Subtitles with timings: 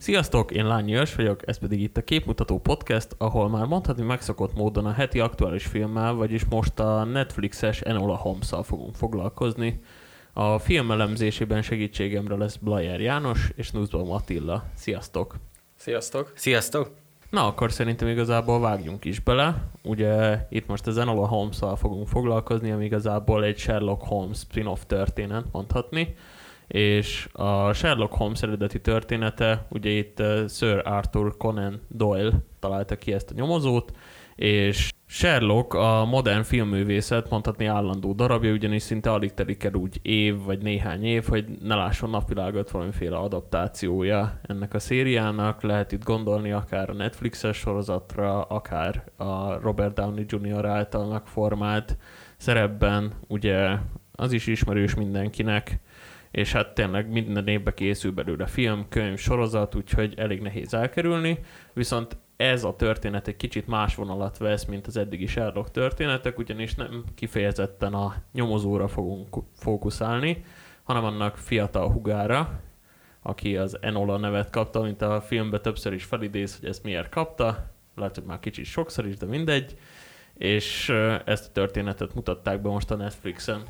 [0.00, 4.54] Sziasztok, én Lányi Örs vagyok, ez pedig itt a Képmutató Podcast, ahol már mondhatni megszokott
[4.54, 9.80] módon a heti aktuális filmmel, vagyis most a Netflixes Enola holmes fogunk foglalkozni.
[10.32, 14.64] A film elemzésében segítségemre lesz Blajer János és Nussbaum Attila.
[14.74, 15.34] Sziasztok!
[15.76, 16.32] Sziasztok!
[16.34, 16.90] Sziasztok!
[17.30, 19.70] Na, akkor szerintem igazából vágjunk is bele.
[19.82, 25.44] Ugye itt most az Enola holmes fogunk foglalkozni, ami igazából egy Sherlock Holmes spin-off történet,
[25.52, 26.14] mondhatni
[26.70, 33.12] és a Sherlock Holmes eredeti története, ugye itt uh, Sir Arthur Conan Doyle találta ki
[33.12, 33.92] ezt a nyomozót,
[34.34, 40.42] és Sherlock a modern filmművészet mondhatni állandó darabja, ugyanis szinte alig telik el úgy év
[40.44, 45.62] vagy néhány év, hogy ne lásson napvilágot valamiféle adaptációja ennek a szériának.
[45.62, 50.66] Lehet itt gondolni akár a Netflixes sorozatra, akár a Robert Downey Jr.
[50.66, 51.96] által megformált
[52.36, 53.76] szerepben, ugye
[54.12, 55.80] az is ismerős mindenkinek,
[56.30, 61.38] és hát tényleg minden évben készül belőle film, könyv, sorozat, úgyhogy elég nehéz elkerülni,
[61.72, 66.74] viszont ez a történet egy kicsit más vonalat vesz, mint az eddigi Sherlock történetek, ugyanis
[66.74, 70.44] nem kifejezetten a nyomozóra fogunk fókuszálni,
[70.82, 72.60] hanem annak fiatal hugára,
[73.22, 77.70] aki az Enola nevet kapta, mint a filmben többször is felidéz, hogy ezt miért kapta,
[77.94, 79.78] lehet, hogy már kicsit sokszor is, de mindegy,
[80.34, 80.88] és
[81.24, 83.62] ezt a történetet mutatták be most a Netflixen.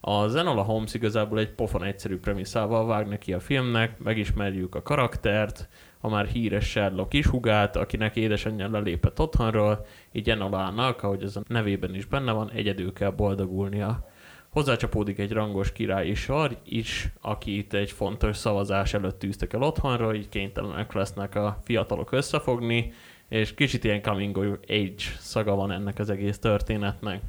[0.00, 5.68] A Zenola Holmes igazából egy pofon egyszerű premisszával vág neki a filmnek, megismerjük a karaktert,
[6.00, 11.42] a már híres Sherlock is hugát, akinek édesanyja lelépett otthonról, így Enolának, ahogy az a
[11.48, 14.08] nevében is benne van, egyedül kell boldogulnia.
[14.48, 20.14] Hozzácsapódik egy rangos királyi sor is, aki itt egy fontos szavazás előtt tűztek el otthonról,
[20.14, 22.92] így kénytelenek lesznek a fiatalok összefogni,
[23.28, 27.22] és kicsit ilyen coming of age szaga van ennek az egész történetnek.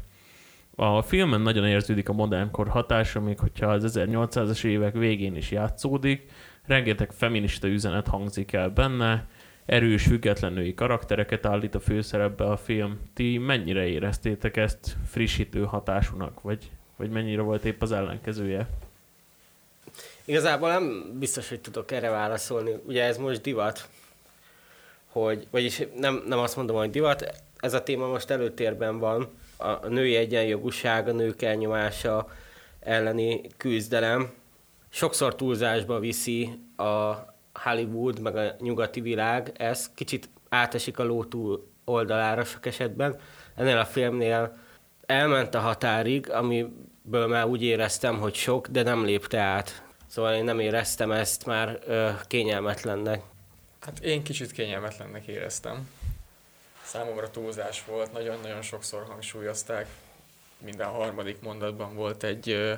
[0.81, 6.31] A filmen nagyon érződik a modernkor hatása, még hogyha az 1800-as évek végén is játszódik,
[6.65, 9.27] rengeteg feminista üzenet hangzik el benne,
[9.65, 12.99] erős, független karaktereket állít a főszerepbe a film.
[13.13, 18.69] Ti mennyire éreztétek ezt frissítő hatásúnak, vagy, vagy mennyire volt épp az ellenkezője?
[20.25, 22.71] Igazából nem biztos, hogy tudok erre válaszolni.
[22.85, 23.89] Ugye ez most divat,
[25.07, 29.29] hogy, vagyis nem, nem azt mondom, hogy divat, ez a téma most előtérben van,
[29.61, 32.27] a női egyenjogúság, a nők elnyomása
[32.79, 34.31] elleni küzdelem
[34.89, 37.13] sokszor túlzásba viszi a
[37.53, 43.19] Hollywood, meg a nyugati világ, ez kicsit átesik a ló túl oldalára sok esetben.
[43.55, 44.57] Ennél a filmnél
[45.05, 49.83] elment a határig, amiből már úgy éreztem, hogy sok, de nem lépte át.
[50.07, 53.21] Szóval én nem éreztem ezt már ö, kényelmetlennek.
[53.79, 55.87] Hát én kicsit kényelmetlennek éreztem
[56.89, 59.87] számomra túlzás volt, nagyon-nagyon sokszor hangsúlyozták,
[60.57, 62.77] minden harmadik mondatban volt egy,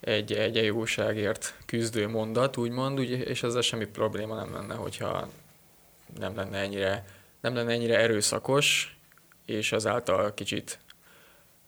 [0.00, 5.28] egy egyenjogúságért küzdő mondat, úgymond, és ezzel semmi probléma nem lenne, hogyha
[6.18, 7.04] nem lenne ennyire,
[7.40, 8.96] nem lenne ennyire erőszakos,
[9.44, 10.78] és azáltal kicsit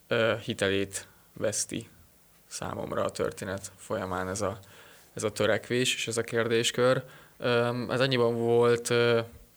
[0.09, 1.89] ö, hitelét veszti
[2.47, 4.59] számomra a történet folyamán ez a,
[5.15, 7.05] ez a törekvés és ez a kérdéskör.
[7.89, 8.93] Ez annyiban volt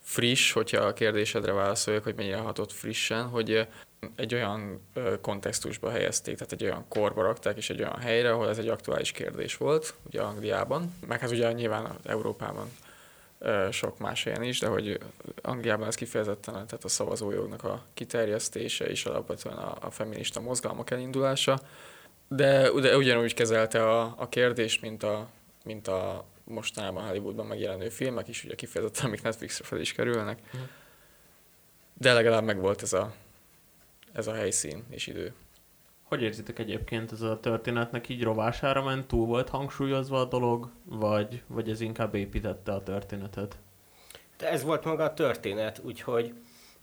[0.04, 3.68] friss, hogyha a kérdésedre válaszoljak, hogy mennyire hatott frissen, hogy
[4.16, 4.88] egy olyan
[5.22, 9.12] kontextusba helyezték, tehát egy olyan korba rakták, és egy olyan helyre, ahol ez egy aktuális
[9.12, 12.70] kérdés volt, ugye Angliában, meg hát ugye nyilván Európában
[13.72, 15.00] sok más helyen is, de hogy
[15.42, 21.60] Angliában ez kifejezetten tehát a szavazójognak a kiterjesztése és alapvetően a, a feminista mozgalmak elindulása,
[22.28, 25.28] de, de ugyanúgy kezelte a, a kérdést, mint a,
[25.64, 30.40] mint a mostanában Hollywoodban megjelenő filmek is, ugye kifejezetten, amik Netflixre fel is kerülnek.
[30.58, 30.62] Mm.
[31.94, 33.14] De legalább megvolt ez a,
[34.14, 35.34] ez a helyszín és idő.
[36.04, 41.44] Hogy érzitek egyébként ez a történetnek így rovására ment, túl volt hangsúlyozva a dolog, vagy,
[41.48, 43.58] vagy ez inkább építette a történetet?
[44.38, 46.34] De ez volt maga a történet, úgyhogy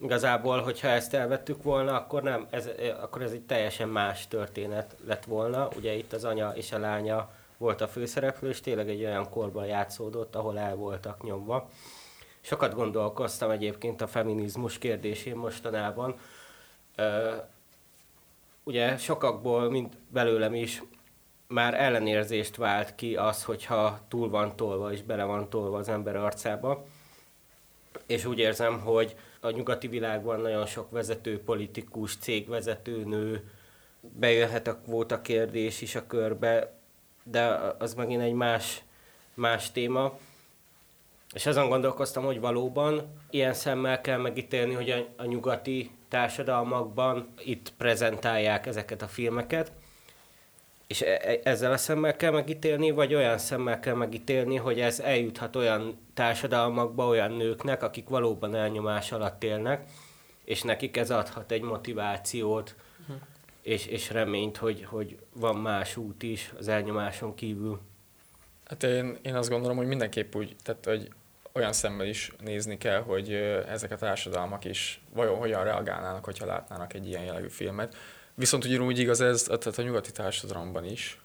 [0.01, 2.69] igazából, hogyha ezt elvettük volna, akkor nem, ez,
[3.01, 5.69] akkor ez egy teljesen más történet lett volna.
[5.77, 7.31] Ugye itt az anya és a lánya
[7.61, 11.69] volt a főszereplő, és tényleg egy olyan korban játszódott, ahol el voltak nyomva.
[12.41, 16.15] Sokat gondolkoztam egyébként a feminizmus kérdésén mostanában.
[18.63, 20.83] ugye sokakból, mint belőlem is,
[21.47, 26.17] már ellenérzést vált ki az, hogyha túl van tolva és bele van tolva az ember
[26.17, 26.85] arcába.
[28.07, 33.51] És úgy érzem, hogy a nyugati világban nagyon sok vezető politikus, cégvezető nő
[34.01, 36.80] bejöhet a kvóta kérdés is a körbe,
[37.23, 37.45] de
[37.79, 38.83] az megint egy más,
[39.35, 40.19] más téma.
[41.35, 47.73] És azon gondolkoztam, hogy valóban ilyen szemmel kell megítélni, hogy a, a nyugati társadalmakban itt
[47.79, 49.73] prezentálják ezeket a filmeket.
[50.87, 55.01] És e- e- ezzel a szemmel kell megítélni, vagy olyan szemmel kell megítélni, hogy ez
[55.01, 59.89] eljuthat olyan társadalmakba, olyan nőknek, akik valóban elnyomás alatt élnek,
[60.45, 62.75] és nekik ez adhat egy motivációt.
[63.63, 67.81] És, és reményt, hogy, hogy van más út is az elnyomáson kívül.
[68.65, 71.09] Hát én, én azt gondolom, hogy mindenképp úgy, tehát hogy
[71.53, 73.33] olyan szemmel is nézni kell, hogy
[73.69, 77.97] ezek a társadalmak is vajon hogyan reagálnának, hogyha látnának egy ilyen jellegű filmet.
[78.35, 81.21] Viszont ugyanúgy igaz ez tehát a nyugati társadalomban is,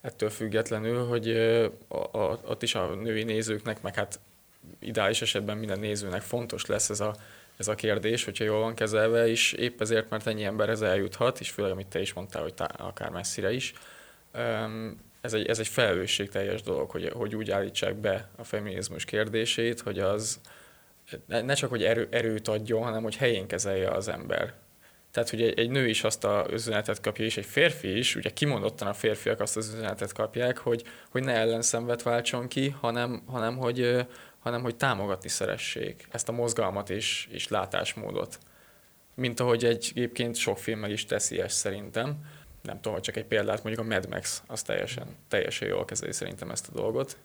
[0.00, 1.36] ettől függetlenül, hogy
[1.88, 4.20] a, a, ott is a női nézőknek, meg hát
[4.78, 7.14] ideális esetben minden nézőnek fontos lesz ez a,
[7.60, 11.50] ez a kérdés, hogyha jól van kezelve, és épp ezért, mert ennyi emberhez eljuthat, és
[11.50, 13.72] főleg, amit te is mondtál, hogy tá, akár messzire is,
[15.20, 19.98] ez egy, ez egy felelősségteljes dolog, hogy, hogy úgy állítsák be a feminizmus kérdését, hogy
[19.98, 20.40] az
[21.26, 24.54] ne csak, hogy erő, erőt adjon, hanem hogy helyén kezelje az ember.
[25.10, 28.30] Tehát, hogy egy, egy nő is azt az üzenetet kapja, és egy férfi is, ugye
[28.30, 33.56] kimondottan a férfiak azt az üzenetet kapják, hogy, hogy ne ellenszenvet váltson ki, hanem, hanem,
[33.56, 34.06] hogy,
[34.40, 38.38] hanem hogy támogatni szeressék ezt a mozgalmat és, és látásmódot.
[39.14, 42.18] Mint ahogy egyébként sok film meg is teszi ezt szerintem
[42.62, 46.12] nem tudom, hogy csak egy példát, mondjuk a Mad Max, az teljesen, teljesen jól kezeli
[46.12, 47.16] szerintem ezt a dolgot,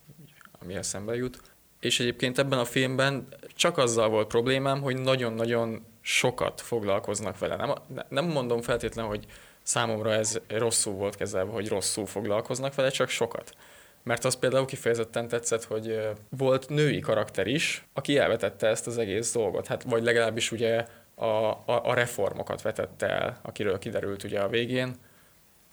[0.61, 1.39] ami eszembe jut.
[1.79, 7.55] És egyébként ebben a filmben csak azzal volt problémám, hogy nagyon-nagyon sokat foglalkoznak vele.
[7.55, 7.73] Nem,
[8.09, 9.25] nem mondom feltétlenül, hogy
[9.63, 13.55] számomra ez rosszul volt kezelve, hogy rosszul foglalkoznak vele, csak sokat.
[14.05, 19.33] Mert az például kifejezetten tetszett, hogy volt női karakter is, aki elvetette ezt az egész
[19.33, 19.67] dolgot.
[19.67, 20.85] Hát vagy legalábbis ugye
[21.15, 24.95] a, a, a reformokat vetette el, akiről kiderült ugye a végén,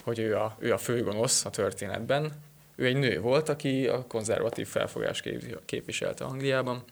[0.04, 2.32] hogy ő a, ő a főgonosz a történetben.
[2.76, 5.22] Ő egy nő volt, aki a konzervatív felfogás
[5.64, 6.84] képviselte Angliában.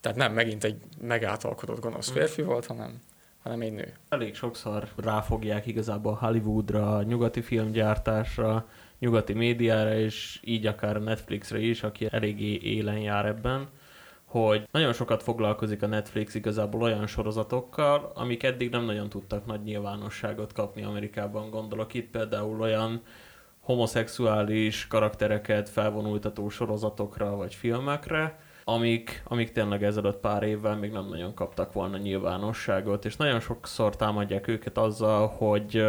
[0.00, 3.00] Tehát nem megint egy megáltalkodott gonosz férfi volt, hanem,
[3.42, 3.92] hanem egy nő.
[4.08, 8.68] Elég sokszor ráfogják igazából Hollywoodra, nyugati filmgyártásra,
[8.98, 13.68] nyugati médiára, és így akár Netflixre is, aki eléggé élen jár ebben
[14.32, 19.62] hogy nagyon sokat foglalkozik a Netflix igazából olyan sorozatokkal, amik eddig nem nagyon tudtak nagy
[19.62, 21.50] nyilvánosságot kapni Amerikában.
[21.50, 23.02] Gondolok itt például olyan
[23.60, 31.34] homoszexuális karaktereket felvonultató sorozatokra vagy filmekre, amik, amik tényleg ezelőtt pár évvel még nem nagyon
[31.34, 35.84] kaptak volna nyilvánosságot, és nagyon sokszor támadják őket azzal, hogy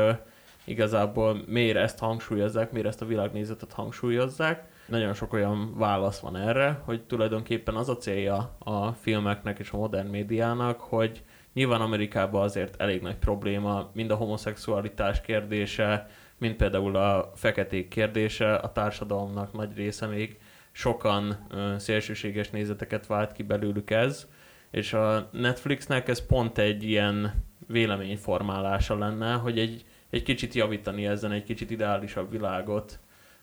[0.66, 6.82] igazából miért ezt hangsúlyozzák, miért ezt a világnézetet hangsúlyozzák, nagyon sok olyan válasz van erre,
[6.86, 11.24] hogy tulajdonképpen az a célja a filmeknek és a modern médiának, hogy
[11.54, 18.56] nyilván Amerikában azért elég nagy probléma, mind a homoszexualitás kérdése, mint például a feketék kérdése,
[18.56, 20.38] a társadalomnak nagy része még
[20.74, 21.48] sokan
[21.78, 24.28] szélsőséges nézeteket vált ki belőlük ez,
[24.72, 31.32] és a Netflixnek ez pont egy ilyen véleményformálása lenne, hogy egy, egy kicsit javítani ezen,
[31.32, 33.00] egy kicsit ideálisabb világot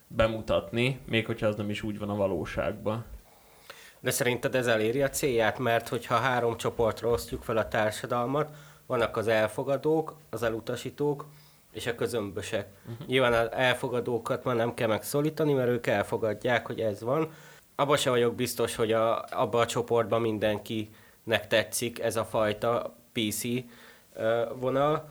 [0.07, 3.05] bemutatni, még hogyha az nem is úgy van a valóságban.
[3.99, 5.59] De szerinted ez eléri a célját?
[5.59, 8.55] Mert hogyha három csoportra osztjuk fel a társadalmat,
[8.85, 11.25] vannak az elfogadók, az elutasítók,
[11.71, 12.67] és a közömbösek.
[12.91, 13.07] Uh-huh.
[13.07, 17.31] Nyilván az elfogadókat már nem kell megszólítani, mert ők elfogadják, hogy ez van.
[17.75, 23.43] Abba se vagyok biztos, hogy a, abba a csoportban mindenkinek tetszik ez a fajta PC
[24.59, 25.07] vonal.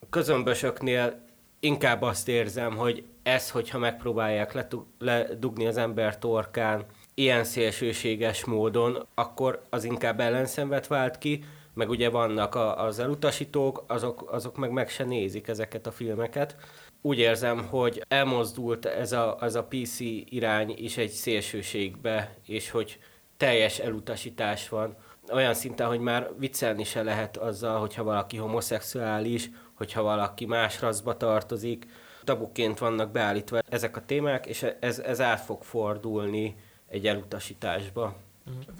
[0.00, 1.20] A közömbösöknél
[1.60, 4.66] inkább azt érzem, hogy ez, hogyha megpróbálják
[4.98, 6.84] ledugni az ember torkán
[7.14, 11.44] ilyen szélsőséges módon, akkor az inkább ellenszenvet vált ki,
[11.78, 16.56] meg ugye vannak a, az elutasítók, azok, azok meg meg se nézik ezeket a filmeket.
[17.02, 22.98] Úgy érzem, hogy elmozdult ez a, ez a PC irány is egy szélsőségbe, és hogy
[23.36, 24.96] teljes elutasítás van.
[25.32, 31.16] Olyan szinten, hogy már viccelni se lehet azzal, hogyha valaki homoszexuális, hogyha valaki más raszba
[31.16, 31.86] tartozik,
[32.24, 36.56] tabuként vannak beállítva ezek a témák, és ez, ez át fog fordulni
[36.88, 38.16] egy elutasításba.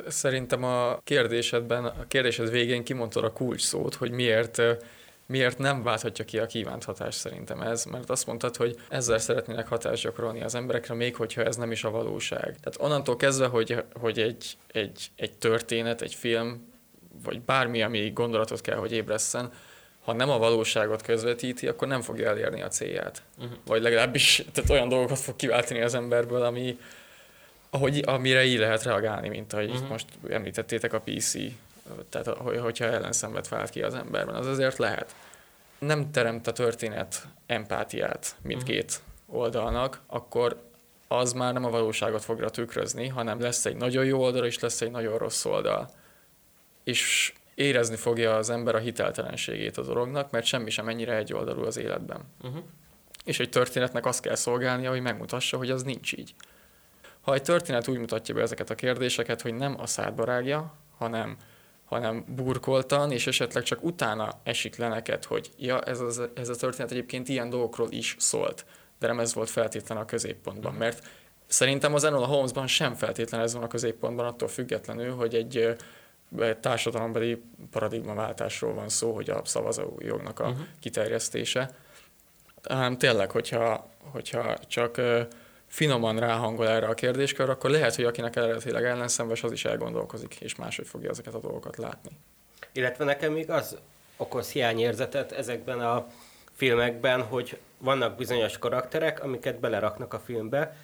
[0.09, 4.63] Szerintem a kérdésedben, a kérdésed végén kimondtad a kulcs szót, hogy miért
[5.29, 9.69] miért nem válthatja ki a kívánt hatást szerintem ez, mert azt mondtad, hogy ezzel szeretnének
[9.69, 12.43] hatást gyakorolni az emberekre, még hogyha ez nem is a valóság.
[12.43, 16.73] Tehát onnantól kezdve, hogy, hogy egy, egy, egy történet, egy film,
[17.25, 19.53] vagy bármi, ami gondolatot kell, hogy ébresszen,
[20.05, 23.23] ha nem a valóságot közvetíti, akkor nem fogja elérni a célját.
[23.39, 23.57] Uh-huh.
[23.67, 26.79] Vagy legalábbis tehát olyan dolgokat fog kiváltani az emberből, ami,
[27.71, 29.89] ahogy, amire így lehet reagálni, mint ahogy uh-huh.
[29.89, 31.35] most említettétek a PC,
[32.09, 35.15] tehát hogyha ellenszenvet vált ki az emberben, az azért lehet.
[35.79, 39.41] Nem teremt a történet empátiát mindkét uh-huh.
[39.41, 40.67] oldalnak, akkor
[41.09, 44.81] az már nem a valóságot fogra tükrözni, hanem lesz egy nagyon jó oldal, és lesz
[44.81, 45.91] egy nagyon rossz oldal.
[46.85, 51.77] És érezni fogja az ember a hiteltelenségét a dolognak, mert semmi sem ennyire egyoldalú az
[51.77, 52.21] életben.
[52.43, 52.63] Uh-huh.
[53.25, 56.35] és egy történetnek azt kell szolgálnia, hogy megmutassa, hogy az nincs így.
[57.29, 61.37] Ha egy történet úgy mutatja be ezeket a kérdéseket, hogy nem a szádba rágja, hanem,
[61.85, 66.55] hanem burkoltan, és esetleg csak utána esik le neked, hogy ja, ez, az, ez a
[66.55, 68.65] történet egyébként ilyen dolgokról is szólt,
[68.99, 70.81] de nem ez volt feltétlen a középpontban, mhm.
[70.81, 71.07] mert
[71.47, 75.77] szerintem az Enola Holmesban sem feltétlen ez van a középpontban, attól függetlenül, hogy egy
[76.61, 80.67] társadalombeli paradigmaváltásról van szó, hogy a szavazójognak a uh-huh.
[80.81, 81.71] kiterjesztése.
[82.63, 85.01] Hanem tényleg, hogyha, hogyha csak
[85.69, 90.55] finoman ráhangol erre a kérdéskör, akkor lehet, hogy akinek eredetileg ellenszenves, az is elgondolkozik, és
[90.55, 92.11] máshogy fogja ezeket a dolgokat látni.
[92.73, 93.77] Illetve nekem még az
[94.17, 96.07] okoz hiányérzetet ezekben a
[96.53, 100.77] filmekben, hogy vannak bizonyos karakterek, amiket beleraknak a filmbe.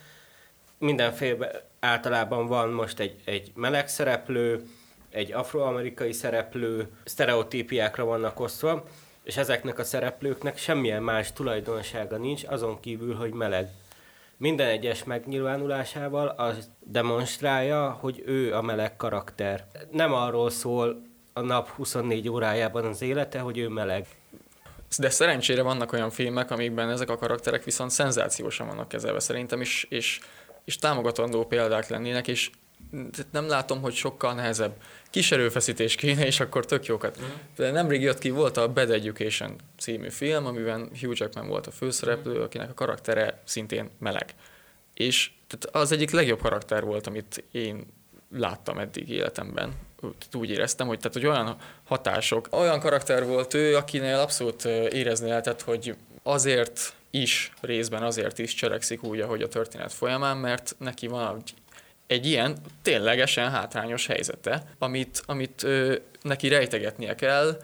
[0.79, 4.69] Mindenféle általában van most egy, egy meleg szereplő,
[5.11, 8.85] egy afroamerikai szereplő, sztereotípiákra vannak osztva,
[9.23, 13.69] és ezeknek a szereplőknek semmilyen más tulajdonsága nincs, azon kívül, hogy meleg.
[14.37, 19.67] Minden egyes megnyilvánulásával az demonstrálja, hogy ő a meleg karakter.
[19.91, 24.07] Nem arról szól a nap 24 órájában az élete, hogy ő meleg.
[24.99, 29.87] De szerencsére vannak olyan filmek, amikben ezek a karakterek viszont szenzációsan vannak kezelve szerintem is,
[29.89, 30.21] és,
[30.65, 32.51] és támogatandó példák lennének, és
[33.31, 34.75] nem látom, hogy sokkal nehezebb.
[35.11, 37.21] Kis erőfeszítés kéne, és akkor tök jókat.
[37.21, 37.25] Mm.
[37.57, 41.71] De nemrég jött ki, volt a Bad Education című film, amiben Hugh Jackman volt a
[41.71, 42.43] főszereplő, mm.
[42.43, 44.35] akinek a karaktere szintén meleg.
[44.95, 47.87] És tehát az egyik legjobb karakter volt, amit én
[48.33, 49.73] láttam eddig életemben.
[50.33, 55.63] Úgy éreztem, hogy, tehát, hogy olyan hatások, olyan karakter volt ő, akinél abszolút érezni lehetett,
[55.63, 61.37] hogy azért is, részben azért is cselekszik úgy, ahogy a történet folyamán, mert neki van
[61.37, 61.55] egy
[62.07, 67.57] egy ilyen ténylegesen hátrányos helyzete, amit, amit ö, neki rejtegetnie kell,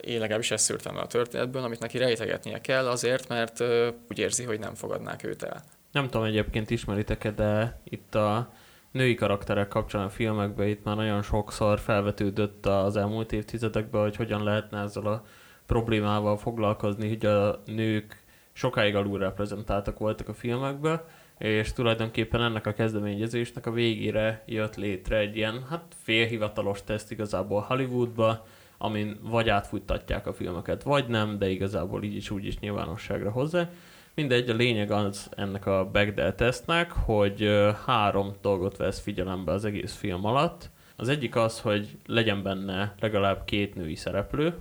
[0.00, 4.44] én legalábbis ezt szűrtem a történetből, amit neki rejtegetnie kell azért, mert ö, úgy érzi,
[4.44, 5.62] hogy nem fogadnák őt el.
[5.92, 8.52] Nem tudom egyébként ismeritek-e, de itt a
[8.90, 14.42] női karakterek kapcsán a filmekben itt már nagyon sokszor felvetődött az elmúlt évtizedekben, hogy hogyan
[14.42, 15.24] lehetne ezzel a
[15.66, 18.22] problémával foglalkozni, hogy a nők
[18.52, 21.00] sokáig alulreprezentáltak voltak a filmekben,
[21.38, 27.60] és tulajdonképpen ennek a kezdeményezésnek a végére jött létre egy ilyen, hát félhivatalos teszt igazából
[27.60, 28.46] Hollywoodba,
[28.78, 33.70] amin vagy átfuttatják a filmeket, vagy nem, de igazából így is úgy is nyilvánosságra hozzá.
[34.14, 37.48] Mindegy, a lényeg az ennek a Bechdel tesztnek, hogy
[37.86, 40.70] három dolgot vesz figyelembe az egész film alatt.
[40.96, 44.54] Az egyik az, hogy legyen benne legalább két női szereplő,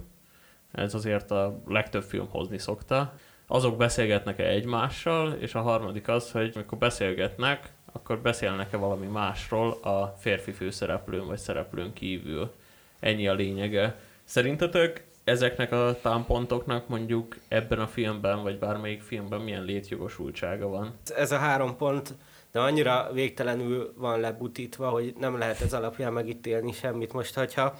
[0.71, 3.13] ez azért a legtöbb film hozni szokta
[3.51, 10.15] azok beszélgetnek-e egymással, és a harmadik az, hogy amikor beszélgetnek, akkor beszélnek-e valami másról a
[10.19, 12.51] férfi főszereplőn vagy szereplőn kívül.
[12.99, 13.95] Ennyi a lényege.
[14.23, 20.93] Szerintetek ezeknek a támpontoknak mondjuk ebben a filmben, vagy bármelyik filmben milyen létjogosultsága van?
[21.15, 22.13] Ez a három pont
[22.51, 27.13] de annyira végtelenül van lebutítva, hogy nem lehet ez alapján megítélni semmit.
[27.13, 27.79] Most, hogyha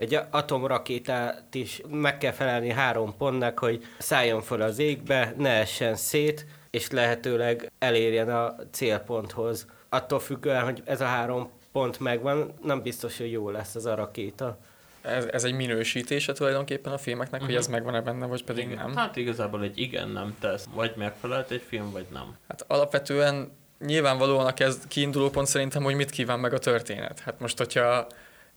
[0.00, 5.94] egy atomrakétát is meg kell felelni három pontnak, hogy szálljon fel az égbe, ne essen
[5.94, 9.66] szét, és lehetőleg elérjen a célponthoz.
[9.88, 13.94] Attól függően, hogy ez a három pont megvan, nem biztos, hogy jó lesz az a
[13.94, 14.58] rakéta.
[15.02, 17.46] Ez, ez egy minősítése tulajdonképpen a filmeknek, uh-huh.
[17.46, 17.74] hogy ez mhm.
[17.74, 18.76] megvan-e benne, vagy pedig igen.
[18.76, 18.96] nem?
[18.96, 20.68] Hát igazából egy igen-nem tesz.
[20.74, 22.36] Vagy megfelelt egy film, vagy nem.
[22.48, 27.20] Hát alapvetően nyilvánvalóan a kezd, kiinduló pont szerintem, hogy mit kíván meg a történet.
[27.20, 28.06] Hát most, hogyha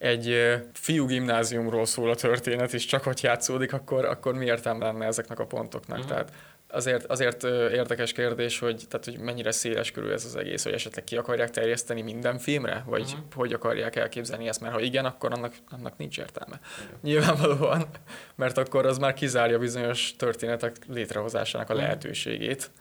[0.03, 5.05] egy fiú gimnáziumról szól a történet, és csak hogy játszódik, akkor, akkor mi értelme lenne
[5.05, 5.97] ezeknek a pontoknak?
[5.97, 6.11] Uh-huh.
[6.11, 6.31] Tehát
[6.67, 7.43] azért, azért
[7.73, 11.49] érdekes kérdés, hogy, tehát, hogy mennyire széles körül ez az egész, hogy esetleg ki akarják
[11.49, 13.19] terjeszteni minden filmre, vagy uh-huh.
[13.35, 16.59] hogy akarják elképzelni ezt, mert ha igen, akkor annak, annak nincs értelme.
[16.59, 16.99] Uh-huh.
[17.01, 17.87] Nyilvánvalóan,
[18.35, 22.71] mert akkor az már kizárja bizonyos történetek létrehozásának a lehetőségét.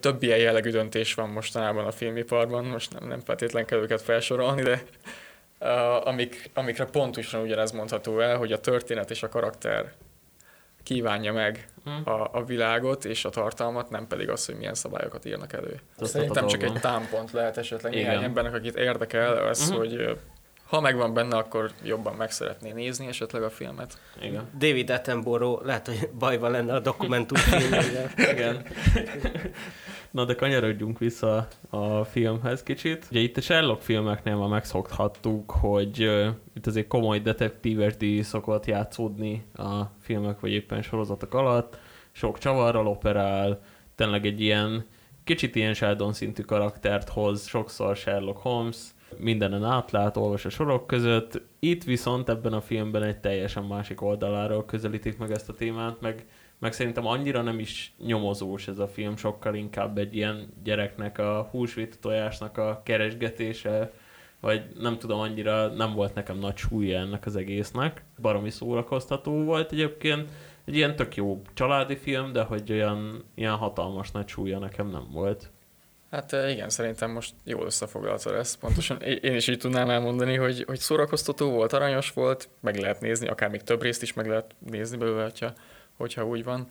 [0.00, 4.62] Több ilyen jellegű döntés van mostanában a filmiparban, most nem, nem feltétlenül kell őket felsorolni,
[4.62, 4.82] de
[6.04, 9.92] amik, amikre pontosan ugyanez mondható el, hogy a történet és a karakter
[10.82, 12.02] kívánja meg hmm.
[12.04, 15.80] a, a világot és a tartalmat, nem pedig az, hogy milyen szabályokat írnak elő.
[15.98, 18.06] Ez Szerintem csak egy támpont lehet esetleg Igen.
[18.06, 19.78] néhány embernek, akit érdekel, az, uh-huh.
[19.78, 20.18] hogy
[20.68, 23.98] ha megvan benne, akkor jobban meg szeretné nézni esetleg a filmet.
[24.20, 24.48] Igen.
[24.58, 27.38] David Attenborough lehet, hogy bajban lenne a dokumentum
[28.16, 28.62] Igen.
[30.10, 33.06] Na de kanyarodjunk vissza a filmhez kicsit.
[33.10, 38.66] Ugye itt a Sherlock filmeknél már megszokhattuk, hogy uh, itt azért komoly detektíves díj szokott
[38.66, 41.78] játszódni a filmek vagy éppen sorozatok alatt.
[42.12, 43.60] Sok csavarral operál,
[43.94, 44.84] tényleg egy ilyen
[45.24, 48.76] kicsit ilyen Sheldon szintű karaktert hoz, sokszor Sherlock Holmes,
[49.16, 51.40] mindenen átlát, olvas a sorok között.
[51.58, 56.26] Itt viszont ebben a filmben egy teljesen másik oldaláról közelítik meg ezt a témát, meg
[56.58, 61.48] meg szerintem annyira nem is nyomozós ez a film, sokkal inkább egy ilyen gyereknek a
[61.50, 63.92] húsvét tojásnak a keresgetése,
[64.40, 68.04] vagy nem tudom, annyira nem volt nekem nagy súlya ennek az egésznek.
[68.20, 70.30] Baromi szórakoztató volt egyébként.
[70.64, 75.08] Egy ilyen tök jó családi film, de hogy olyan ilyen hatalmas nagy súlya nekem nem
[75.12, 75.50] volt.
[76.10, 78.58] Hát igen, szerintem most jól összefoglaltad ezt.
[78.58, 83.28] Pontosan én is így tudnám elmondani, hogy, hogy szórakoztató volt, aranyos volt, meg lehet nézni,
[83.28, 85.52] akár még több részt is meg lehet nézni belőle, hogyha,
[85.98, 86.70] hogyha úgy van.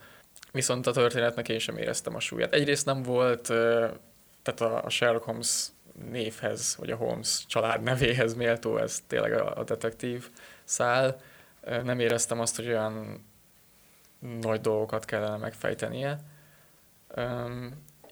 [0.51, 2.53] Viszont a történetnek én sem éreztem a súlyát.
[2.53, 3.41] Egyrészt nem volt,
[4.41, 5.65] tehát a Sherlock Holmes
[6.09, 10.29] névhez, vagy a Holmes család nevéhez méltó, ez tényleg a, detektív
[10.63, 11.21] szál.
[11.83, 13.25] Nem éreztem azt, hogy olyan
[14.41, 16.19] nagy dolgokat kellene megfejtenie.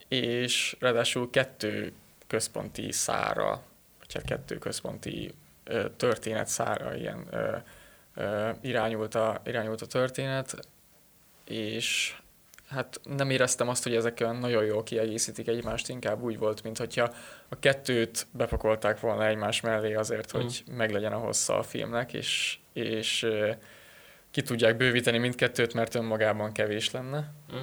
[0.08, 1.92] És ráadásul kettő
[2.26, 3.62] központi szára,
[3.98, 5.34] vagy hát kettő központi
[5.96, 7.28] történet szára ilyen
[8.60, 10.68] irányult a, irányult a történet,
[11.46, 12.16] és
[12.68, 17.12] hát nem éreztem azt, hogy ezek nagyon jól kiegészítik egymást, inkább úgy volt, mint hogyha
[17.48, 20.76] a kettőt bepakolták volna egymás mellé azért, hogy mm.
[20.76, 23.26] meglegyen a hossza a filmnek, és, és
[24.30, 27.32] ki tudják bővíteni mindkettőt, mert önmagában kevés lenne.
[27.54, 27.62] Mm.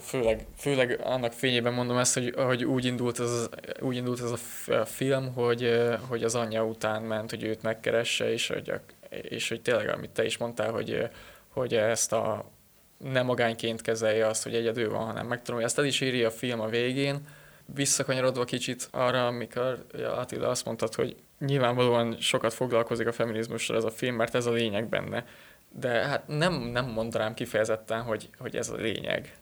[0.00, 3.48] Főleg, főleg annak fényében mondom ezt, hogy, hogy úgy, indult ez,
[3.80, 8.48] úgy indult ez a film, hogy, hogy az anyja után ment, hogy őt megkeresse, és
[8.48, 8.72] hogy,
[9.08, 11.08] és hogy tényleg, amit te is mondtál, hogy,
[11.56, 12.50] hogy ezt a
[12.98, 15.66] nem magányként kezelje azt, hogy egyedül van, hanem megtanulja.
[15.66, 17.26] Ezt el is írja a film a végén,
[17.74, 23.84] visszakanyarodva kicsit arra, amikor ja, Attila azt mondtad, hogy nyilvánvalóan sokat foglalkozik a feminizmussal ez
[23.84, 25.26] a film, mert ez a lényeg benne.
[25.72, 29.36] De hát nem, nem mondanám kifejezetten, hogy, hogy ez a lényeg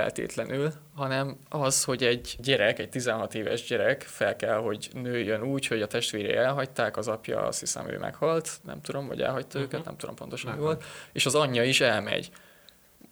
[0.00, 5.66] feltétlenül, hanem az, hogy egy gyerek, egy 16 éves gyerek fel kell, hogy nőjön úgy,
[5.66, 9.62] hogy a testvérei elhagyták, az apja azt hiszem ő meghalt, nem tudom, vagy elhagyta uh-huh.
[9.62, 12.30] őket, nem tudom pontosan mi volt, és az anyja is elmegy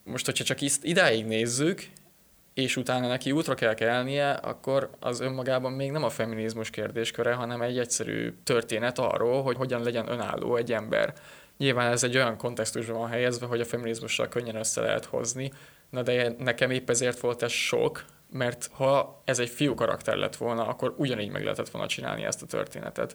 [0.04, 1.86] most, hogyha csak ezt idáig nézzük,
[2.54, 7.62] és utána neki útra kell kelnie, akkor az önmagában még nem a feminizmus kérdésköre, hanem
[7.62, 11.14] egy egyszerű történet arról, hogy hogyan legyen önálló egy ember.
[11.56, 15.52] Nyilván ez egy olyan kontextusban van helyezve, hogy a feminizmussal könnyen össze lehet hozni,
[15.94, 20.36] na de nekem épp ezért volt ez sok, mert ha ez egy fiú karakter lett
[20.36, 23.14] volna, akkor ugyanígy meg lehetett volna csinálni ezt a történetet.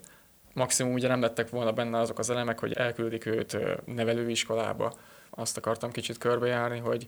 [0.53, 4.93] Maximum ugye nem lettek volna benne azok az elemek, hogy elküldik őt nevelőiskolába,
[5.29, 7.05] azt akartam kicsit körbejárni, hogy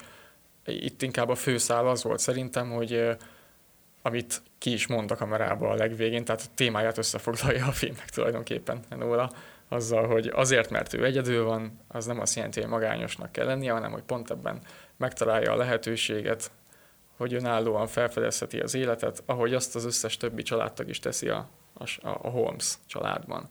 [0.65, 3.17] itt inkább a főszál az volt szerintem, hogy
[4.01, 8.79] amit ki is mond a kamerába a legvégén, tehát a témáját összefoglalja a filmnek tulajdonképpen
[8.89, 9.31] Enola,
[9.71, 13.71] azzal, hogy azért, mert ő egyedül van, az nem azt jelenti, hogy magányosnak kell lennie,
[13.71, 14.61] hanem hogy pont ebben
[15.01, 16.51] megtalálja a lehetőséget,
[17.17, 21.99] hogy önállóan felfedezheti az életet, ahogy azt az összes többi családtag is teszi a, a,
[22.03, 23.49] a Holmes családban.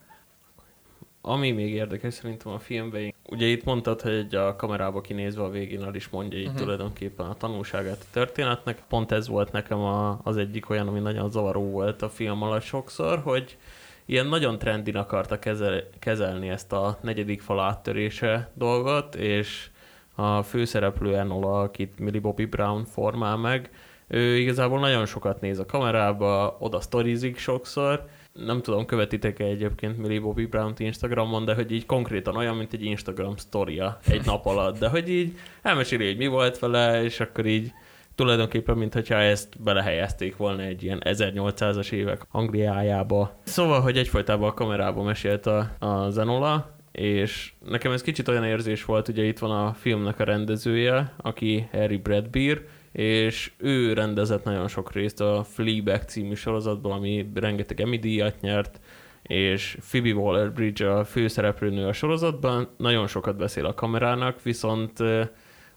[1.22, 5.84] Ami még érdekes szerintem a filmben, ugye itt mondtad, hogy a kamerába kinézve a végén
[5.84, 6.60] el is mondja így uh-huh.
[6.60, 8.82] tulajdonképpen a tanulságát a történetnek.
[8.88, 12.62] Pont ez volt nekem a, az egyik olyan, ami nagyon zavaró volt a film alatt
[12.62, 13.58] sokszor, hogy
[14.04, 19.70] ilyen nagyon trendin akarta kezel, kezelni ezt a negyedik fal áttörése dolgot, és
[20.20, 23.70] a főszereplő Enola, akit Millie Bobby Brown formál meg,
[24.06, 30.20] ő igazából nagyon sokat néz a kamerába, oda sztorizik sokszor, nem tudom, követitek-e egyébként Millie
[30.20, 34.78] Bobby Brown-t Instagramon, de hogy így konkrétan olyan, mint egy Instagram sztoria egy nap alatt,
[34.78, 37.72] de hogy így elmeséli, hogy mi volt vele, és akkor így
[38.14, 43.40] tulajdonképpen, mintha ezt belehelyezték volna egy ilyen 1800-as évek Angliájába.
[43.42, 48.84] Szóval, hogy egyfajtában a kamerába mesélt a, a Zenola, és nekem ez kicsit olyan érzés
[48.84, 54.68] volt, ugye itt van a filmnek a rendezője, aki Harry Bradbeer, és ő rendezett nagyon
[54.68, 58.80] sok részt a Fleabag című sorozatból, ami rengeteg Emmy díjat nyert,
[59.22, 64.98] és Phoebe Waller-Bridge a főszereplőnő a sorozatban, nagyon sokat beszél a kamerának, viszont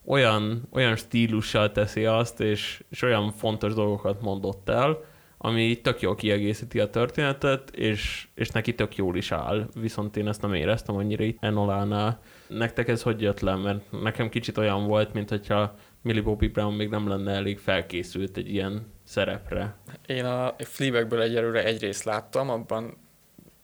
[0.05, 5.03] olyan, olyan stílussal teszi azt, és, és olyan fontos dolgokat mondott el,
[5.45, 10.27] ami tök jól kiegészíti a történetet, és, és neki tök jól is áll, viszont én
[10.27, 12.21] ezt nem éreztem annyira itt Enolánál.
[12.47, 13.55] Nektek ez hogy jött le?
[13.55, 18.37] Mert nekem kicsit olyan volt, mint hogyha Millie Bobby Brown még nem lenne elég felkészült
[18.37, 19.75] egy ilyen szerepre.
[20.05, 22.97] Én a Fleabagből egyelőre egy részt láttam, abban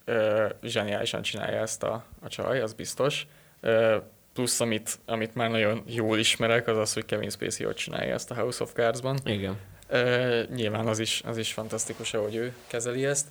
[0.06, 3.28] ö, zseniálisan csinálja ezt a, a csaj, az biztos.
[3.60, 3.98] Ö,
[4.34, 8.32] plusz, amit, amit már nagyon jól ismerek, az az, hogy Kevin Spacey hogy csinálja ezt
[8.32, 9.18] a House of Cards-ban.
[9.26, 9.58] Igen.
[9.90, 13.28] Ö, nyilván az is, az is fantasztikus, ahogy ő kezeli ezt.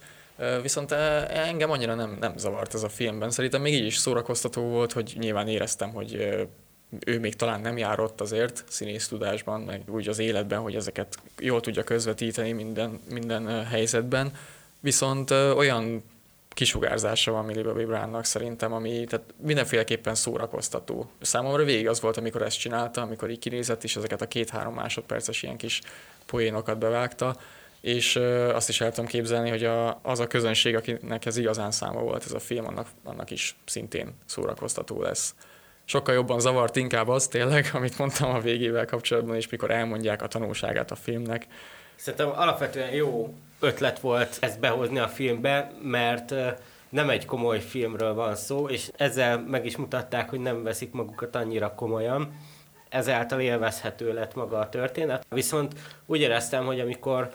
[0.62, 3.30] Viszont engem annyira nem, nem zavart ez a filmben.
[3.30, 6.38] Szerintem még így is szórakoztató volt, hogy nyilván éreztem, hogy
[7.06, 11.60] ő még talán nem járott azért színész tudásban, meg úgy az életben, hogy ezeket jól
[11.60, 14.32] tudja közvetíteni minden, minden helyzetben,
[14.80, 16.02] viszont olyan
[16.48, 21.10] kisugárzása van Millie Bobby Brownnak szerintem, ami tehát mindenféleképpen szórakoztató.
[21.20, 25.42] Számomra végig az volt, amikor ezt csinálta, amikor így kinézett, és ezeket a két-három másodperces
[25.42, 25.80] ilyen kis
[26.30, 27.36] poénokat bevágta,
[27.80, 28.16] és
[28.52, 32.24] azt is el tudom képzelni, hogy a, az a közönség, akinek ez igazán száma volt
[32.24, 35.34] ez a film, annak, annak is szintén szórakoztató lesz.
[35.84, 40.28] Sokkal jobban zavart inkább az tényleg, amit mondtam a végével kapcsolatban, és mikor elmondják a
[40.28, 41.46] tanulságát a filmnek.
[41.96, 46.34] Szerintem alapvetően jó ötlet volt ezt behozni a filmbe, mert
[46.88, 51.34] nem egy komoly filmről van szó, és ezzel meg is mutatták, hogy nem veszik magukat
[51.34, 52.36] annyira komolyan.
[52.88, 55.26] Ezáltal élvezhető lett maga a történet.
[55.30, 55.74] Viszont
[56.06, 57.30] úgy éreztem, hogy amikor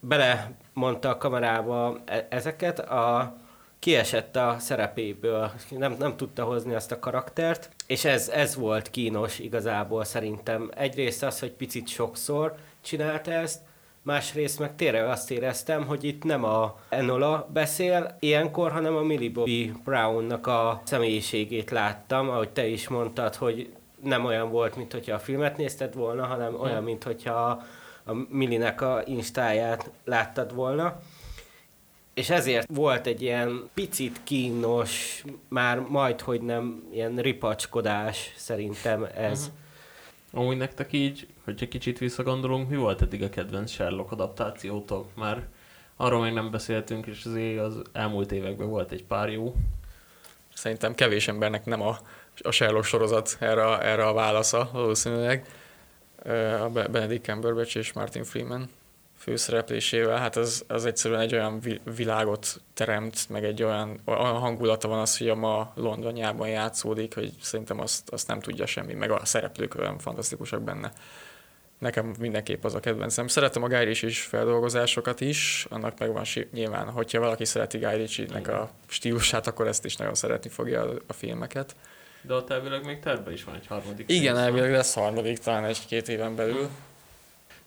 [0.00, 3.36] belemondta a kamerába e- ezeket, a,
[3.78, 9.38] kiesett a szerepéből, nem, nem tudta hozni azt a karaktert, és ez, ez volt kínos
[9.38, 10.70] igazából szerintem.
[10.76, 13.60] Egyrészt az, hogy picit sokszor csinálta ezt,
[14.02, 19.30] másrészt meg tényleg azt éreztem, hogy itt nem a Enola beszél ilyenkor, hanem a Millie
[19.30, 23.72] Bobby Brownnak a személyiségét láttam, ahogy te is mondtad, hogy
[24.04, 27.62] nem olyan volt, mint hogyha a filmet nézted volna, hanem olyan, mint hogyha a,
[28.04, 31.00] a Millinek a instáját láttad volna.
[32.14, 39.40] És ezért volt egy ilyen picit kínos, már majd, hogy nem ilyen ripacskodás szerintem ez.
[39.40, 40.42] Uh-huh.
[40.42, 45.14] Amúgy nektek így, hogyha kicsit visszagondolunk, mi volt eddig a kedvenc Sherlock adaptációtok?
[45.14, 45.46] Már
[45.96, 49.54] arról még nem beszéltünk, és azért az elmúlt években volt egy pár jó.
[50.54, 51.98] Szerintem kevés embernek nem a,
[52.42, 55.46] a Sherlock sorozat erre, erre a válasza valószínűleg.
[56.60, 58.70] A Benedict Cumberbatch és Martin Freeman
[59.18, 61.60] főszereplésével, hát az, az egyszerűen egy olyan
[61.96, 67.32] világot teremt, meg egy olyan, olyan hangulata van az, hogy a ma Londonjában játszódik, hogy
[67.40, 70.92] szerintem azt, azt nem tudja semmi, meg a szereplők olyan fantasztikusak benne.
[71.78, 73.26] Nekem mindenképp az a kedvencem.
[73.26, 78.48] Szeretem a Guy Ritchie feldolgozásokat is, annak meg van nyilván, hogyha valaki szereti Guy Ritchie-nek
[78.48, 81.76] a stílusát, akkor ezt is nagyon szeretni fogja a, a filmeket.
[82.22, 84.10] De ott elvileg még terve is van egy harmadik.
[84.10, 86.68] Igen, elvileg lesz harmadik, talán egy-két éven belül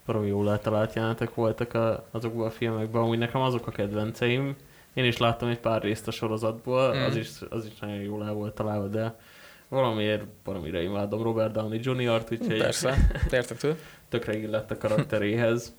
[0.08, 4.56] baromi jól eltalált jelenetek voltak a, azokban a filmekben, amúgy nekem azok a kedvenceim.
[4.94, 7.04] Én is láttam egy pár részt a sorozatból, mm.
[7.04, 9.20] az, is, az is nagyon jól el volt találva, de
[9.70, 12.96] valamiért valamire imádom Robert Downey Jr.-t, úgyhogy Persze,
[13.32, 13.80] értető.
[14.10, 15.76] tökre illett a karakteréhez.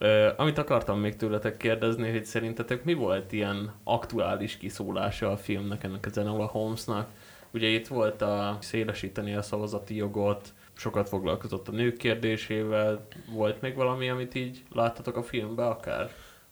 [0.00, 5.84] Uh, amit akartam még tőletek kérdezni, hogy szerintetek mi volt ilyen aktuális kiszólása a filmnek,
[5.84, 7.08] ennek a Zenola Holmesnak?
[7.50, 13.06] Ugye itt volt a szélesíteni a szavazati jogot, sokat foglalkozott a nők kérdésével.
[13.32, 16.10] Volt még valami, amit így láttatok a filmben akár?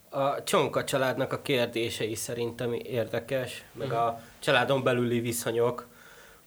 [0.09, 4.05] A Csonka családnak a kérdései szerintem érdekes, meg uh-huh.
[4.05, 5.87] a családon belüli viszonyok.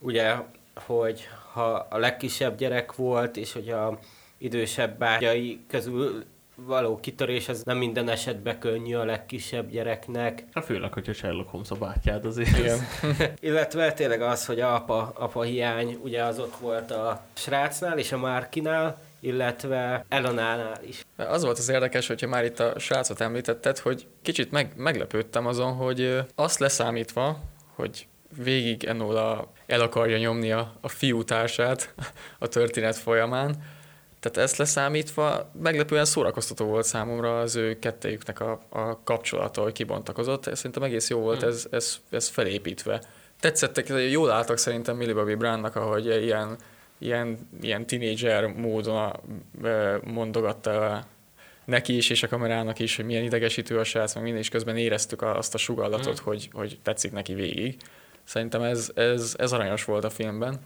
[0.02, 0.34] Ugye,
[0.74, 3.98] hogy ha a legkisebb gyerek volt, és hogy a
[4.38, 10.44] idősebb bátyai közül való kitörés, ez nem minden esetben könnyű a legkisebb gyereknek.
[10.52, 12.58] Hát főleg, hogyha Sherlock Holmes a bátyád azért.
[12.58, 12.78] Igen.
[13.40, 18.18] Illetve tényleg az, hogy apa, apa hiány, ugye az ott volt a srácnál és a
[18.18, 21.06] Márkinál, illetve Elonánál is.
[21.16, 25.72] Az volt az érdekes, hogyha már itt a srácot említetted, hogy kicsit meg, meglepődtem azon,
[25.72, 27.38] hogy azt leszámítva,
[27.74, 28.06] hogy
[28.36, 31.94] végig Enola el akarja nyomni a, a fiútársát
[32.38, 33.56] a történet folyamán,
[34.22, 40.54] tehát ezt leszámítva meglepően szórakoztató volt számomra az ő kettejüknek a, a kapcsolata, hogy kibontakozott.
[40.54, 41.48] Szerintem egész jó volt hmm.
[41.48, 43.02] ez, ez, ez felépítve.
[43.40, 46.56] Tetszettek, jól álltak szerintem Millie Bobby Brownnak, ahogy ilyen,
[46.98, 49.12] ilyen, ilyen tínédzser módon
[50.04, 51.04] mondogatta
[51.64, 54.76] neki is, és a kamerának is, hogy milyen idegesítő a srác, meg minden is közben
[54.76, 56.26] éreztük azt a sugallatot, hmm.
[56.26, 57.76] hogy, hogy tetszik neki végig.
[58.24, 60.60] Szerintem ez, ez, ez aranyos volt a filmben.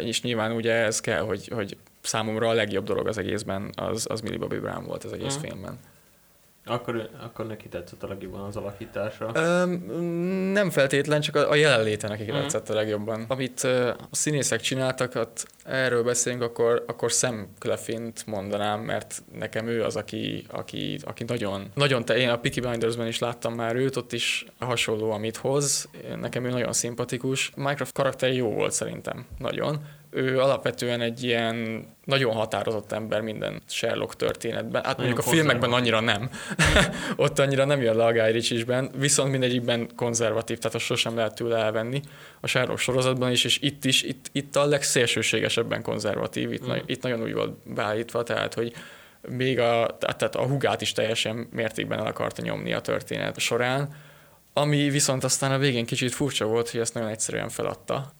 [0.00, 4.20] és nyilván ugye ez kell, hogy, hogy számomra a legjobb dolog az egészben az, az
[4.20, 5.40] Millie Bobby Brown volt az egész mm.
[5.40, 5.78] filmben.
[6.68, 9.30] Akkor, akkor neki tetszett a legjobban az alakítása?
[9.34, 9.70] Öm,
[10.52, 12.34] nem feltétlen, csak a, a jelenléte neki mm.
[12.34, 13.24] tetszett a legjobban.
[13.28, 19.66] Amit uh, a színészek csináltak, hát erről beszélünk, akkor, akkor Sam Cleffint mondanám, mert nekem
[19.66, 23.76] ő az, aki, aki, aki nagyon, nagyon te, én a Peaky Blindersben is láttam már
[23.76, 25.88] őt, ott is hasonló, amit hoz.
[26.20, 27.52] Nekem ő nagyon szimpatikus.
[27.56, 34.16] Minecraft karakter jó volt szerintem, nagyon ő alapvetően egy ilyen nagyon határozott ember minden Sherlock
[34.16, 34.84] történetben.
[34.84, 36.30] Hát mondjuk a filmekben annyira nem.
[37.16, 41.34] Ott annyira nem jön le a Guy Ritchie-ben, viszont mindegyikben konzervatív, tehát azt sosem lehet
[41.34, 42.00] tőle elvenni.
[42.40, 46.68] A Sherlock sorozatban is, és itt is, itt, itt a legszélsőségesebben konzervatív, itt, mm.
[46.68, 48.72] na, itt nagyon úgy volt beállítva, tehát hogy
[49.20, 53.94] még a, tehát a hugát is teljesen mértékben el akarta nyomni a történet során,
[54.52, 58.12] ami viszont aztán a végén kicsit furcsa volt, hogy ezt nagyon egyszerűen feladta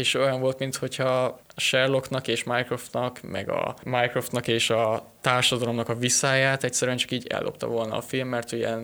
[0.00, 6.64] és olyan volt, mintha Sherlocknak és Mycroftnak, meg a Mycroftnak és a társadalomnak a visszáját
[6.64, 8.76] egyszerűen csak így eldobta volna a film, mert ugye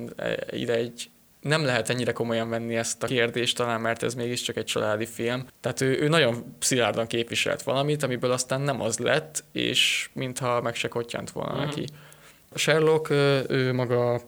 [0.51, 4.65] ide egy nem lehet ennyire komolyan venni ezt a kérdést talán, mert ez mégiscsak egy
[4.65, 5.47] családi film.
[5.61, 10.75] Tehát ő, ő nagyon szilárdan képviselt valamit, amiből aztán nem az lett, és mintha meg
[10.75, 11.65] se kottyant volna mm-hmm.
[11.65, 11.85] neki.
[12.53, 13.11] A Sherlock,
[13.49, 14.21] ő maga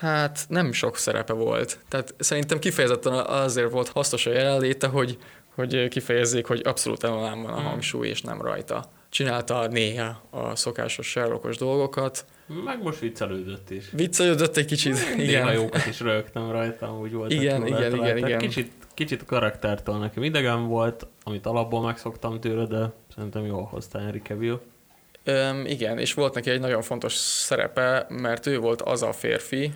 [0.00, 1.78] Hát nem sok szerepe volt.
[1.88, 5.18] Tehát szerintem kifejezetten azért volt hasznos a jelenléte, hogy,
[5.54, 8.84] hogy kifejezzék, hogy abszolút elalán van a hangsúly, és nem rajta.
[9.08, 12.24] Csinálta néha a szokásos Sherlockos dolgokat,
[12.64, 13.84] meg most viccelődött is.
[13.92, 15.52] Viccelődött egy kicsit, Néha igen.
[15.52, 17.32] Jókat is rögtem rajta, úgy volt.
[17.32, 18.38] Igen, igen, igen, igen.
[18.38, 24.20] Kicsit, kicsit karaktertől nekem idegen volt, amit alapból megszoktam tőle, de szerintem jól hozta Henry
[24.20, 24.60] Cavill.
[25.24, 29.72] Öm, igen, és volt neki egy nagyon fontos szerepe, mert ő volt az a férfi,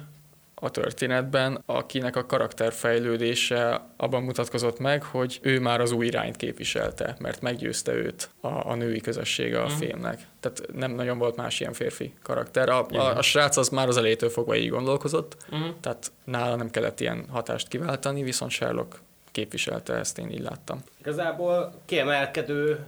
[0.60, 7.16] a történetben, akinek a karakterfejlődése abban mutatkozott meg, hogy ő már az új irányt képviselte,
[7.18, 9.78] mert meggyőzte őt a, a női közössége a uh-huh.
[9.78, 10.26] filmnek.
[10.40, 12.68] Tehát nem nagyon volt más ilyen férfi karakter.
[12.68, 15.68] A, a, a srác az már az elétől fogva így gondolkozott, uh-huh.
[15.80, 19.00] tehát nála nem kellett ilyen hatást kiváltani, viszont Sherlock
[19.32, 20.82] képviselte ezt, én így láttam.
[20.98, 22.86] Igazából kiemelkedő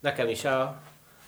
[0.00, 0.80] nekem is a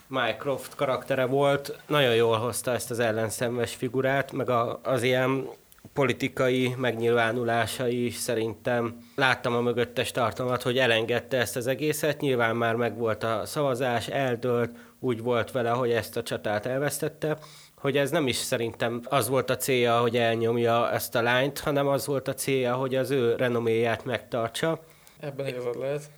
[0.06, 5.48] Mycroft karaktere volt, nagyon jól hozta ezt az ellenszenves figurát, meg a, az ilyen
[5.92, 12.74] politikai megnyilvánulásai is szerintem láttam a mögöttes tartalmat, hogy elengedte ezt az egészet, nyilván már
[12.74, 14.70] megvolt a szavazás, eldőlt,
[15.00, 17.38] úgy volt vele, hogy ezt a csatát elvesztette,
[17.76, 21.86] hogy ez nem is szerintem az volt a célja, hogy elnyomja ezt a lányt, hanem
[21.86, 24.80] az volt a célja, hogy az ő renoméját megtartsa.
[25.20, 26.10] Ebben igazad lehet.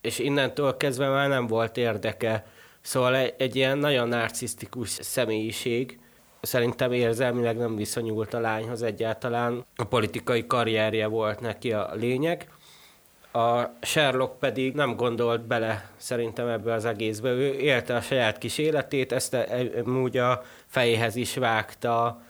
[0.00, 2.46] És innentől kezdve már nem volt érdeke.
[2.80, 5.98] Szóval egy, egy ilyen nagyon narcisztikus személyiség,
[6.40, 9.64] szerintem érzelmileg nem viszonyult a lányhoz egyáltalán.
[9.76, 12.50] A politikai karrierje volt neki a lényeg.
[13.32, 17.30] A Sherlock pedig nem gondolt bele szerintem ebbe az egészbe.
[17.30, 19.36] Ő élte a saját kis életét, ezt
[20.02, 22.22] úgy a fejéhez is vágta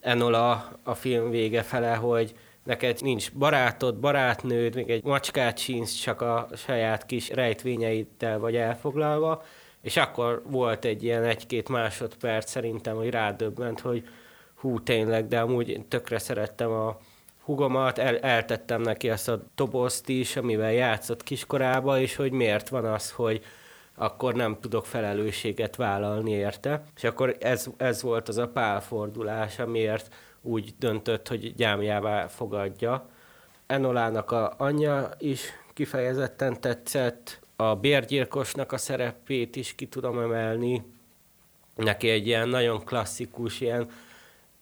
[0.00, 6.20] Enola a film vége fele, hogy neked nincs barátod, barátnőd, még egy macskát sincs, csak
[6.20, 9.42] a saját kis rejtvényeiddel vagy elfoglalva
[9.82, 14.08] és akkor volt egy ilyen egy-két másodperc szerintem, hogy rádöbbent, hogy
[14.54, 16.98] hú, tényleg, de amúgy tökre szerettem a
[17.44, 22.84] hugomat, el, eltettem neki azt a dobozt is, amivel játszott kiskorába, és hogy miért van
[22.84, 23.42] az, hogy
[23.94, 26.82] akkor nem tudok felelősséget vállalni érte.
[26.96, 33.08] És akkor ez, ez volt az a pálfordulás, amiért úgy döntött, hogy gyámjává fogadja.
[33.66, 40.82] Enolának a anyja is kifejezetten tetszett, a bérgyilkosnak a szerepét is ki tudom emelni.
[41.74, 43.90] Neki egy ilyen nagyon klasszikus, ilyen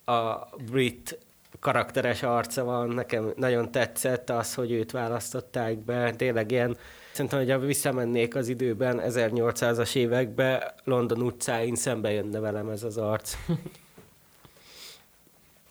[0.04, 1.18] a brit
[1.60, 6.76] karakteres arca van, nekem nagyon tetszett az, hogy őt választották be, tényleg ilyen,
[7.12, 12.96] szerintem, hogy ha visszamennék az időben, 1800-as évekbe, London utcáin szembe jönne velem ez az
[12.96, 13.36] arc.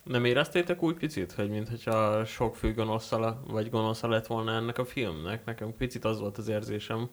[0.08, 4.86] Nem éreztétek úgy picit, hogy mintha sok fő gonosza, vagy gonosza lett volna ennek a
[4.86, 5.46] filmnek?
[5.46, 7.10] Nekem picit az volt az érzésem.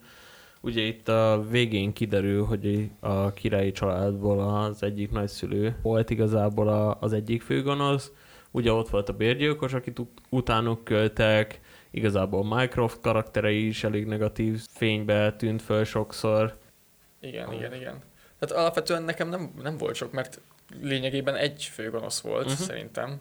[0.61, 6.97] Ugye itt a végén kiderül, hogy a királyi családból az egyik nagyszülő volt igazából a,
[7.01, 8.13] az egyik főgonosz.
[8.51, 15.33] Ugye ott volt a bérgyilkos, akit utánuk költek, igazából Mycroft karakterei is elég negatív fénybe
[15.33, 16.57] tűnt föl sokszor.
[17.21, 18.03] Igen, igen, igen.
[18.47, 20.41] Tehát alapvetően nekem nem, nem volt sok, mert
[20.81, 22.67] lényegében egy főgonosz volt, uh-huh.
[22.67, 23.21] szerintem.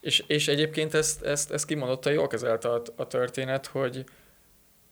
[0.00, 4.04] És, és egyébként ezt, ezt, ezt kimondottan jól kezelte a, a történet, hogy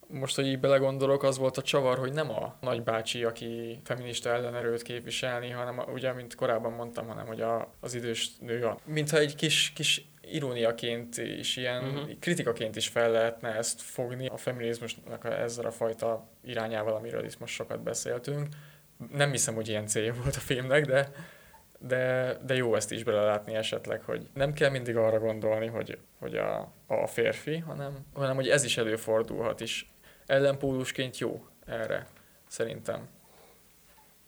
[0.07, 4.83] most, hogy így belegondolok, az volt a csavar, hogy nem a nagybácsi, aki feminista ellenerőt
[4.83, 9.19] képviselni, hanem a, ugye, mint korábban mondtam, hanem hogy a, az idős nő, a, mintha
[9.19, 12.19] egy kis, kis iróniaként is, ilyen uh-huh.
[12.21, 17.55] kritikaként is fel lehetne ezt fogni a feminizmusnak ezzel a fajta irányával, amiről is most
[17.55, 18.47] sokat beszéltünk.
[19.13, 21.11] Nem hiszem, hogy ilyen célja volt a filmnek, de
[21.79, 26.37] de, de jó ezt is belelátni esetleg, hogy nem kell mindig arra gondolni, hogy, hogy
[26.37, 29.91] a, a férfi, hanem, hanem hogy ez is előfordulhat is.
[30.27, 32.07] Ellenpólusként jó erre,
[32.47, 33.09] szerintem.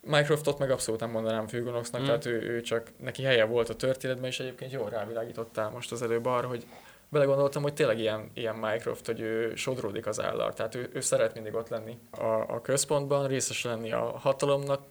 [0.00, 2.04] Mycroftot meg abszolút nem mondanám főgonosznak, mm.
[2.04, 6.02] tehát ő, ő csak neki helye volt a történetben, és egyébként jól rávilágítottál most az
[6.02, 6.66] előbb arra, hogy
[7.10, 11.34] belegondoltam, hogy tényleg ilyen, ilyen Mycroft, hogy ő sodródik az állar, tehát ő, ő szeret
[11.34, 14.82] mindig ott lenni a, a központban, részes lenni a hatalomnak,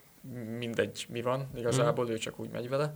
[0.58, 2.10] mindegy mi van, igazából mm.
[2.10, 2.94] ő csak úgy megy vele.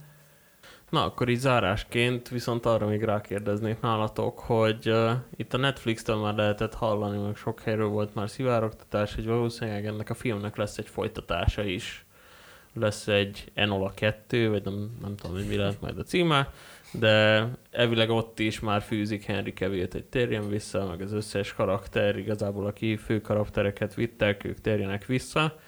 [0.90, 6.36] Na, akkor így zárásként viszont arra még rákérdeznék nálatok, hogy uh, itt a Netflix-től már
[6.36, 10.88] lehetett hallani, meg sok helyről volt már szivárogtatás, hogy valószínűleg ennek a filmnek lesz egy
[10.88, 12.06] folytatása is.
[12.74, 16.54] Lesz egy Enola 2, vagy nem, nem tudom, hogy mi lehet majd a címe,
[16.92, 22.18] de elvileg ott is már fűzik Henry cavill hogy térjen vissza, meg az összes karakter,
[22.18, 25.60] igazából aki fő karaktereket vittek, ők térjenek vissza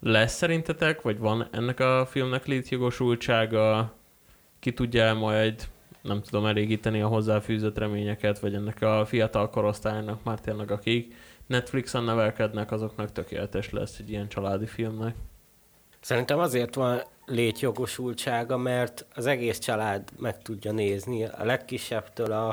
[0.00, 3.94] lesz szerintetek, vagy van ennek a filmnek létjogosultsága?
[4.58, 5.68] Ki tudja majd
[6.02, 11.14] nem tudom elégíteni a hozzáfűzött reményeket, vagy ennek a fiatal korosztálynak már tényleg, akik
[11.46, 15.14] Netflixen nevelkednek, azoknak tökéletes lesz egy ilyen családi filmnek.
[16.06, 22.48] Szerintem azért van létjogosultsága, mert az egész család meg tudja nézni, a legkisebbtől a,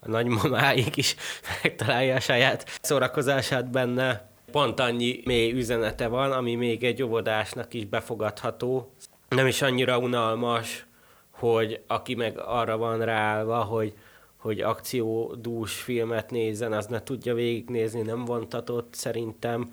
[0.00, 1.16] a nagymamáig is
[1.62, 4.28] megtalálja a saját szórakozását benne.
[4.50, 8.92] Pont annyi mély üzenete van, ami még egy óvodásnak is befogadható.
[9.28, 10.86] Nem is annyira unalmas,
[11.30, 13.92] hogy aki meg arra van ráállva, hogy,
[14.36, 19.70] hogy akciódús filmet nézzen, az ne tudja végignézni, nem vontatott szerintem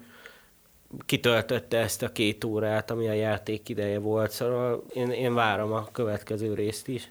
[1.05, 5.91] kitöltötte ezt a két órát, ami a játék ideje volt, szóval én, én várom a
[5.91, 7.10] következő részt is.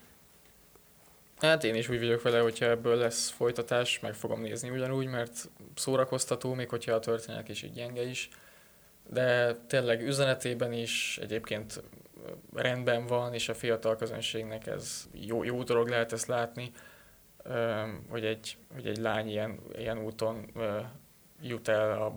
[1.38, 5.48] Hát én is úgy vagyok vele, hogyha ebből lesz folytatás, meg fogom nézni ugyanúgy, mert
[5.74, 8.28] szórakoztató, még hogyha a történet is gyenge is.
[9.08, 11.82] De tényleg üzenetében is egyébként
[12.54, 16.72] rendben van, és a fiatal közönségnek ez jó, jó dolog lehet ezt látni,
[18.08, 20.52] hogy egy, hogy egy lány ilyen, ilyen úton
[21.42, 22.14] jut el a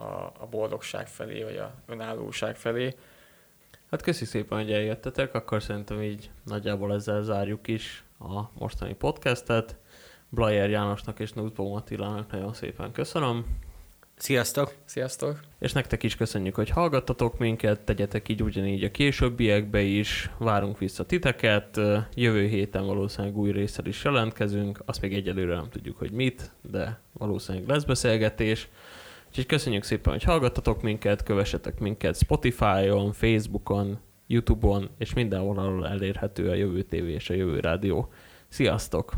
[0.00, 2.94] a, a boldogság felé, vagy a önállóság felé.
[3.90, 9.76] Hát köszi szépen, hogy eljöttetek, akkor szerintem így nagyjából ezzel zárjuk is a mostani podcastet.
[10.28, 13.46] Blajer Jánosnak és Nuszbó Attilának nagyon szépen köszönöm.
[14.16, 14.74] Sziasztok!
[14.84, 15.40] Sziasztok!
[15.58, 21.06] És nektek is köszönjük, hogy hallgattatok minket, tegyetek így ugyanígy a későbbiekbe is, várunk vissza
[21.06, 21.80] titeket,
[22.14, 27.00] jövő héten valószínűleg új részsel is jelentkezünk, azt még egyelőre nem tudjuk, hogy mit, de
[27.12, 28.68] valószínűleg lesz beszélgetés.
[29.30, 36.54] Úgyhogy köszönjük szépen, hogy hallgattatok minket, kövessetek minket Spotify-on, Facebookon, Youtube-on, és mindenhol, elérhető a
[36.54, 38.12] Jövő TV és a Jövő Rádió.
[38.48, 39.14] Sziasztok!